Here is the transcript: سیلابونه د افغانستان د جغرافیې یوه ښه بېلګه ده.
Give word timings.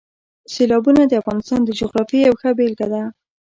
سیلابونه 0.53 1.01
د 1.07 1.13
افغانستان 1.21 1.59
د 1.65 1.69
جغرافیې 1.79 2.21
یوه 2.27 2.37
ښه 2.41 2.51
بېلګه 2.57 2.87
ده. 2.93 3.03